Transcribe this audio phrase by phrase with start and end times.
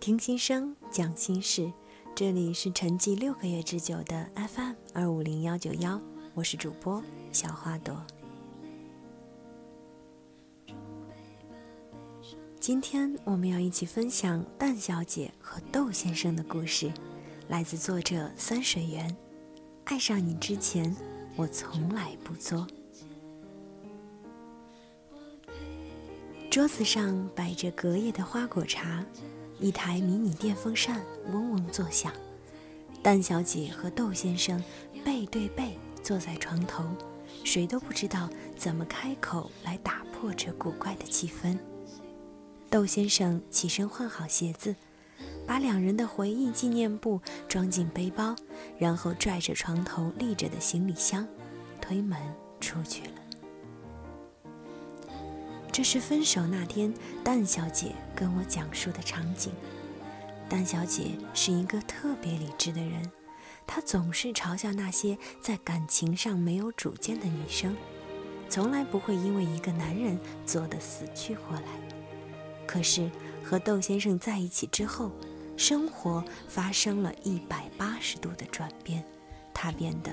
[0.00, 1.70] 听心声，讲心事，
[2.14, 6.00] 这里是沉寂六个月之久的 FM 二五零幺九幺，
[6.32, 8.02] 我是主播小花朵。
[12.58, 16.90] 今天我们要一起分享蛋小姐和豆先生的故事，
[17.48, 19.14] 来自作者三水园。
[19.84, 20.96] 爱上你之前，
[21.36, 22.66] 我从来不作。
[26.50, 29.04] 桌子上摆着隔夜的花果茶，
[29.60, 32.12] 一台迷你电风扇嗡嗡作响。
[33.02, 34.62] 蛋小姐和窦先生
[35.04, 36.84] 背对背坐在床头，
[37.44, 41.56] 谁都不知道怎么开口来打破这古怪的气氛。
[42.68, 44.74] 窦先生起身换好鞋子，
[45.46, 48.36] 把两人的回忆纪念簿装进背包，
[48.78, 51.26] 然后拽着床头立着的行李箱，
[51.80, 52.18] 推门
[52.60, 53.12] 出去了。
[55.72, 56.92] 这是分手那天，
[57.24, 59.50] 蛋小姐跟我讲述的场景。
[60.46, 63.10] 丹小姐是一个特别理智的人，
[63.66, 67.74] 她总是嘲笑那些在感情上没有主见的女生，
[68.50, 71.62] 从来不会因为一个男人做得死去活来。
[72.66, 73.10] 可是
[73.42, 75.10] 和窦先生在一起之后，
[75.56, 79.02] 生活发生了一百八十度的转变，
[79.54, 80.12] 她变得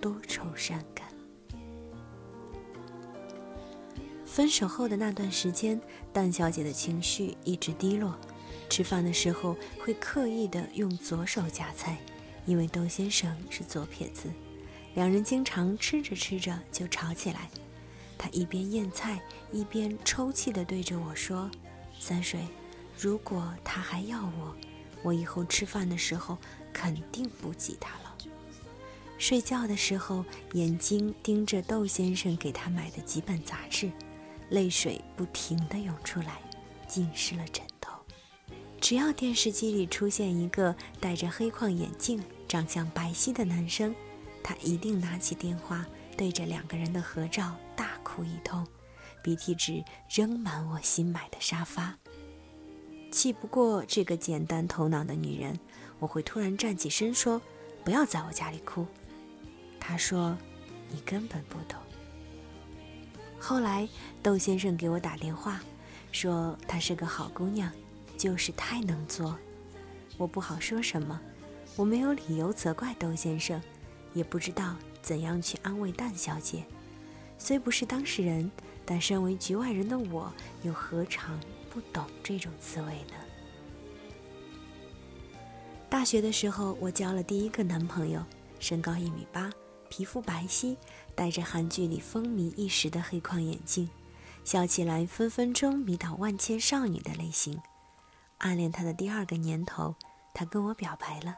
[0.00, 1.11] 多愁善感。
[4.32, 5.78] 分手后的那段时间，
[6.10, 8.18] 蛋小姐的情绪一直低落。
[8.70, 11.98] 吃饭的时候会刻意的用左手夹菜，
[12.46, 14.32] 因为窦先生是左撇子，
[14.94, 17.50] 两人经常吃着吃着就吵起来。
[18.16, 21.50] 他一边咽菜，一边抽泣的对着我说
[22.00, 22.40] ：“三水，
[22.98, 24.56] 如果他还要我，
[25.02, 26.38] 我以后吃饭的时候
[26.72, 28.16] 肯定不挤他了。”
[29.18, 33.92] 睡觉的时候，眼睛盯着窦先生给他买的几本杂志。
[34.52, 36.38] 泪水不停地涌出来，
[36.86, 37.90] 浸湿了枕头。
[38.78, 43.94] 只要电视机里出现一个戴着黑框眼镜、长相白皙的男生，
[44.44, 45.86] 他一定拿起电话，
[46.18, 48.66] 对着两个人的合照大哭一通，
[49.22, 51.96] 鼻涕纸扔满我新买的沙发。
[53.10, 55.58] 气不过这个简单头脑的女人，
[55.98, 57.40] 我会突然站起身说
[57.84, 58.86] ：“不要在我家里哭。”
[59.80, 60.36] 他说
[60.92, 61.80] ：“你根本不懂。”
[63.44, 63.88] 后来，
[64.22, 65.60] 窦先生给我打电话，
[66.12, 67.68] 说她是个好姑娘，
[68.16, 69.36] 就是太能作。
[70.16, 71.20] 我不好说什么，
[71.74, 73.60] 我没有理由责怪窦先生，
[74.14, 76.64] 也不知道怎样去安慰蛋小姐。
[77.36, 78.48] 虽不是当事人，
[78.86, 80.32] 但身为局外人的我，
[80.62, 81.36] 又何尝
[81.68, 83.14] 不懂这种滋味呢？
[85.90, 88.22] 大学的时候，我交了第一个男朋友，
[88.60, 89.50] 身高一米八。
[89.92, 90.74] 皮肤白皙，
[91.14, 93.90] 戴着韩剧里风靡一时的黑框眼镜，
[94.42, 97.60] 笑起来分分钟迷倒万千少女的类型。
[98.38, 99.94] 暗恋他的第二个年头，
[100.32, 101.36] 他跟我表白了，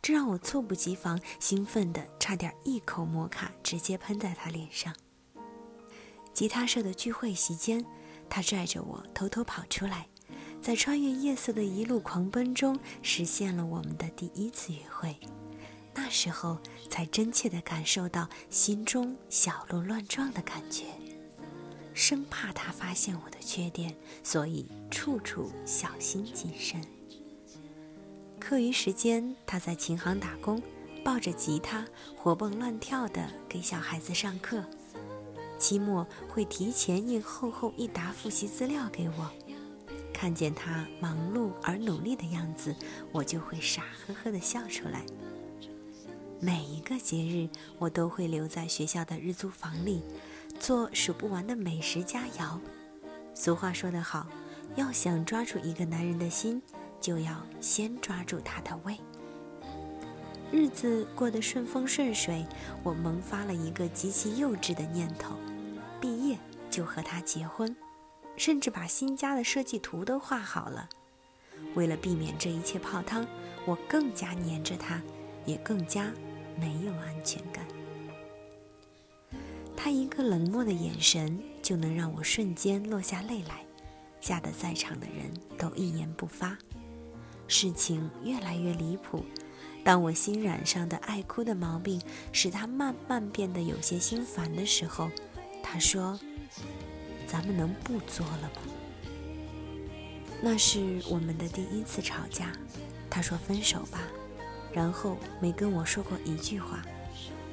[0.00, 4.94] 这让我猝不及防，兴奋的差点一口摩卡直接喷在他脸上。
[6.32, 7.84] 吉他社的聚会席间，
[8.30, 10.08] 他拽着我偷偷跑出来，
[10.62, 15.14] 在穿越夜色的一路狂奔中，实现了我们的第一次约会。
[15.94, 16.58] 那时候
[16.90, 20.84] 才真切地感受到心中小鹿乱撞的感觉，
[21.94, 26.80] 生怕他发现我的缺点，所以处处小心谨慎。
[28.40, 30.60] 课余时间，他在琴行打工，
[31.04, 34.62] 抱着吉他活蹦乱跳地给小孩子上课。
[35.56, 39.30] 期末会提前印厚厚一沓复习资料给我，
[40.12, 42.74] 看见他忙碌而努力的样子，
[43.12, 45.06] 我就会傻呵呵地笑出来。
[46.44, 50.02] 每一个节日，我都会留在学校的日租房里，
[50.60, 52.60] 做数不完的美食佳肴。
[53.32, 54.26] 俗话说得好，
[54.76, 56.60] 要想抓住一个男人的心，
[57.00, 58.98] 就要先抓住他的胃。
[60.52, 62.44] 日子过得顺风顺水，
[62.82, 65.34] 我萌发了一个极其幼稚的念头：
[65.98, 66.38] 毕业
[66.70, 67.74] 就和他结婚，
[68.36, 70.90] 甚至把新家的设计图都画好了。
[71.74, 73.26] 为了避免这一切泡汤，
[73.64, 75.00] 我更加黏着他，
[75.46, 76.12] 也更加。
[76.58, 77.66] 没有安全感，
[79.76, 83.64] 他一个冷漠的眼神就能让我瞬间落下泪来，
[84.20, 86.56] 吓得在场的人都一言不发。
[87.46, 89.24] 事情越来越离谱，
[89.84, 92.00] 当我新染上的爱哭的毛病
[92.32, 95.10] 使他慢慢变得有些心烦的时候，
[95.62, 96.18] 他说
[97.28, 98.62] ：“咱们能不作了吗？”
[100.40, 102.52] 那是我们的第一次吵架，
[103.10, 104.00] 他说：“分手吧。”
[104.74, 106.82] 然后没跟我说过一句话，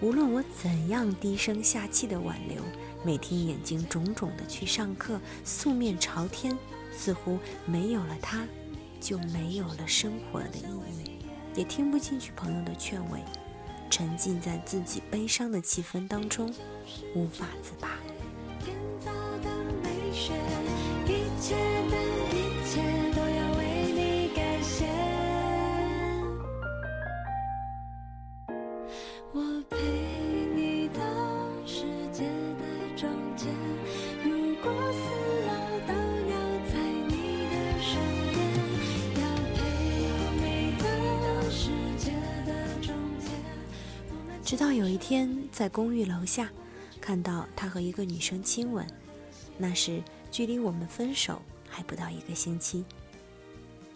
[0.00, 2.62] 无论我怎样低声下气的挽留，
[3.04, 6.56] 每天眼睛肿肿的去上课，素面朝天，
[6.96, 8.46] 似乎没有了他，
[9.00, 10.62] 就没有了生活的意
[11.04, 11.18] 义，
[11.56, 13.20] 也听不进去朋友的劝慰，
[13.90, 16.54] 沉浸在自己悲伤的气氛当中，
[17.16, 17.98] 无法自拔。
[18.64, 19.10] 天早
[19.42, 19.50] 的
[19.82, 20.32] 美雪
[21.06, 21.56] 一切
[44.48, 46.48] 直到有一天，在公寓楼下，
[47.02, 48.86] 看到他和一个女生亲吻，
[49.58, 52.82] 那时距离我们分手还不到一个星期。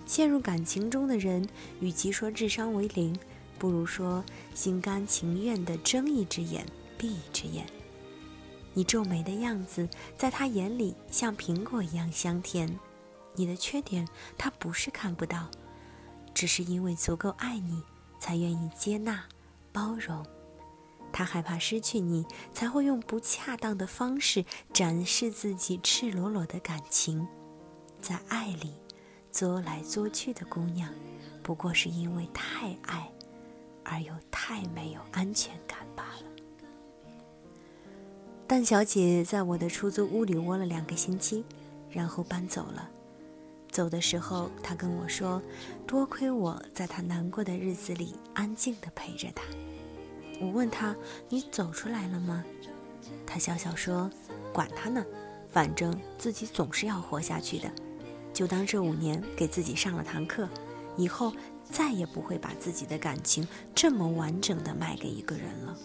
[0.05, 1.49] 陷入感情中的人，
[1.81, 3.19] 与其说智商为零，
[3.59, 4.23] 不如说
[4.55, 6.67] 心甘情愿的睁一只眼
[6.99, 7.65] 闭一只眼。
[8.75, 9.89] 你皱眉的样子，
[10.19, 12.79] 在他眼里像苹果一样香甜，
[13.37, 14.07] 你的缺点
[14.37, 15.49] 他不是看不到，
[16.35, 17.83] 只是因为足够爱你，
[18.21, 19.25] 才愿意接纳、
[19.73, 20.23] 包容。
[21.13, 27.27] 他害怕失去你，才会用不恰当的方式展示自己赤裸裸的感情。
[28.01, 28.73] 在爱里
[29.31, 30.93] 作来作去的姑娘，
[31.43, 33.09] 不过是因为太爱，
[33.85, 36.25] 而又太没有安全感罢了。
[38.47, 41.45] 蛋小姐在我的出租屋里窝了两个星期，
[41.91, 42.91] 然后搬走了。
[43.71, 45.41] 走的时候，她跟我说
[45.87, 49.43] ：“多亏我在她难过的日子里安静地陪着她。”
[50.43, 50.95] 我问他
[51.31, 52.45] ：“你走出来了吗？”
[53.25, 54.11] 他笑笑说
[54.53, 55.07] ：“管他呢，
[55.49, 57.71] 反正自己总是要活下去的，
[58.35, 60.49] 就当这五年给自己上了堂课，
[60.97, 65.79] 以后再也不会把自己的感情这么完整的卖给一个人了。”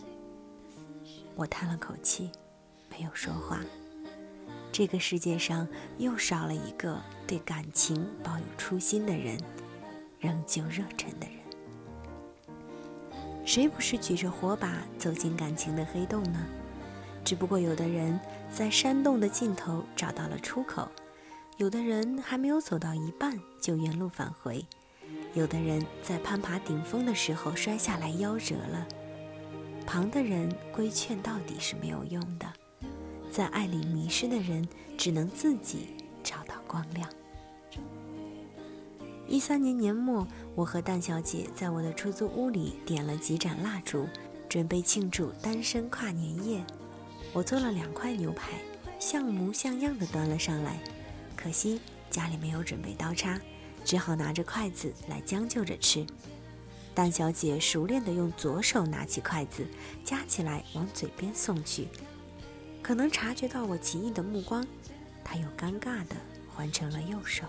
[1.36, 2.32] 我叹了口气，
[2.90, 3.62] 没有说话。
[4.72, 5.68] 这个世界上
[6.00, 9.40] 又少了一个对感情抱有初心的人，
[10.20, 11.37] 仍旧热忱的人。
[13.48, 16.46] 谁不是举着火把走进感情的黑洞呢？
[17.24, 18.20] 只不过有的人
[18.52, 20.86] 在山洞的尽头找到了出口，
[21.56, 24.66] 有的人还没有走到一半就原路返回，
[25.34, 28.86] 有的人在攀爬顶峰的时候摔下来夭折了。
[29.86, 32.46] 旁的人规劝到底是没有用的，
[33.32, 34.68] 在爱里迷失的人
[34.98, 37.10] 只能自己找到光亮。
[39.30, 40.26] 一三年年末，
[40.56, 44.08] 我和蛋小姐在我的出租屋里点了几盏蜡烛，
[44.48, 46.66] 准备庆祝单身跨年夜。
[47.34, 48.54] 我做了两块牛排，
[49.00, 50.80] 像模像样的端了上来，
[51.36, 53.38] 可惜家里没有准备刀叉，
[53.84, 56.08] 只好拿着筷子来将就着吃。
[56.96, 59.68] 蛋小姐熟练地用左手拿起筷子，
[60.06, 61.90] 夹起来往嘴边送去。
[62.82, 64.66] 可能察觉到我奇异的目光，
[65.22, 66.16] 她又尴尬地
[66.56, 67.44] 换成了右手。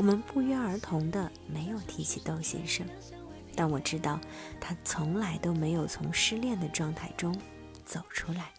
[0.00, 2.86] 我们不约而同的没有提起窦先生，
[3.54, 4.18] 但我知道
[4.58, 7.38] 他从来都没有从失恋的状态中
[7.84, 8.50] 走出来。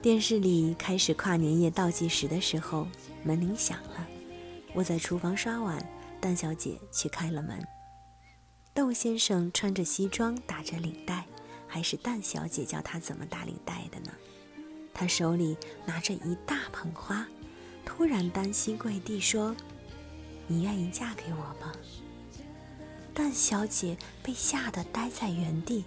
[0.00, 2.88] 电视里开始跨年夜倒计时的时候，
[3.22, 4.08] 门铃响了。
[4.72, 5.86] 我在厨房刷碗，
[6.22, 7.62] 蛋小姐去开了门。
[8.72, 11.26] 窦先生穿着西装，打着领带，
[11.66, 14.12] 还是蛋小姐教他怎么打领带的呢？
[14.94, 15.54] 他手里
[15.84, 17.28] 拿着一大捧花。
[17.84, 19.54] 突然单膝跪地说
[20.48, 21.72] ：“你愿意嫁给我吗？”
[23.14, 25.84] 蛋小姐被吓得呆在原地。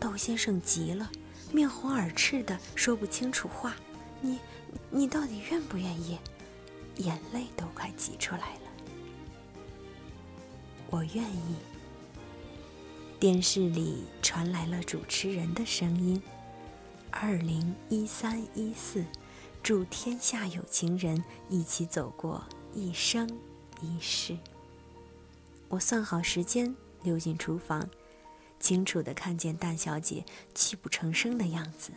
[0.00, 1.10] 窦先生急了，
[1.52, 3.76] 面红耳赤的说不清楚话
[4.22, 4.38] ：“你，
[4.90, 6.18] 你到底愿不愿意？”
[6.96, 8.60] 眼泪都快挤出来了。
[10.90, 11.56] 我愿意。
[13.20, 16.22] 电视里传来了主持人的声音
[17.10, 19.04] ：“二零一三一四。”
[19.62, 23.28] 祝天下有情人一起走过一生
[23.82, 24.36] 一世。
[25.68, 27.86] 我算好时间，溜进厨房，
[28.58, 30.24] 清楚的看见蛋小姐
[30.54, 31.90] 泣不成声的样子。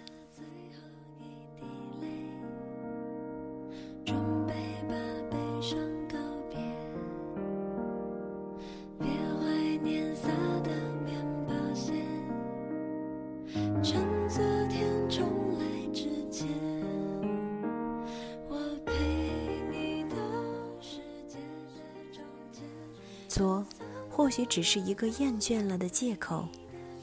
[24.22, 26.48] 或许只是一个厌倦了的借口。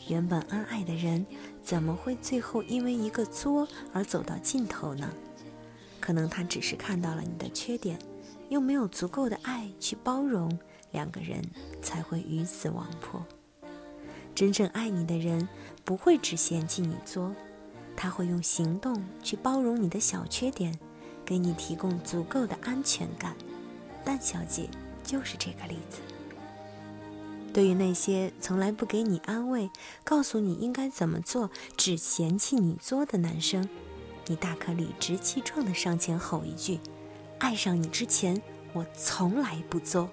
[0.07, 1.27] 原本恩爱的人，
[1.65, 5.13] 怎么会最后因为一个作而走到尽头呢？
[5.99, 7.99] 可能他只是看到了你的缺点，
[8.51, 10.57] 又没有足够的爱去包容，
[10.93, 11.43] 两个人
[11.83, 13.21] 才会鱼死网破。
[14.33, 15.49] 真正爱你的人，
[15.85, 17.35] 不会只嫌弃你作，
[17.97, 20.73] 他会用行动去包容你的小缺点，
[21.25, 23.35] 给你提供足够的安全感。
[24.05, 24.71] 蛋小姐
[25.03, 25.99] 就是这个例子。
[27.59, 29.69] 对于那些从来不给你安慰、
[30.05, 33.69] 告诉你应该怎么做、只嫌弃你作的男生，
[34.29, 36.79] 你大可理直气壮的上前吼一句
[37.41, 38.41] ：“爱上你之前，
[38.73, 40.09] 我从来不作。”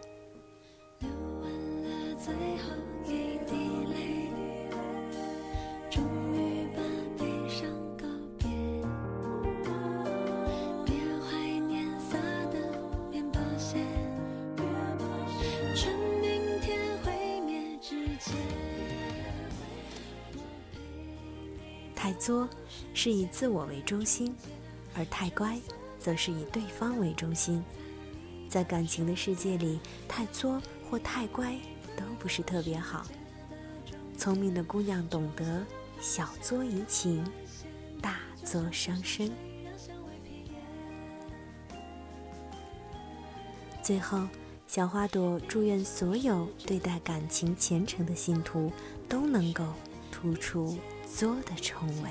[22.06, 22.48] 太作
[22.94, 24.32] 是以自我为中心，
[24.96, 25.60] 而太乖
[25.98, 27.64] 则是以对方为中心。
[28.48, 31.58] 在感情的世界里，太作或太乖
[31.98, 33.08] 都不是特别好。
[34.20, 35.66] 聪明的姑娘懂得
[36.00, 37.26] 小作怡情，
[38.04, 39.32] 大作伤身。
[43.82, 44.28] 最后，
[44.68, 48.72] 小花朵祝愿所有对待感情虔诚的信徒
[49.10, 49.66] 都能够
[50.12, 50.78] 突出。
[51.06, 52.10] 作的称谓。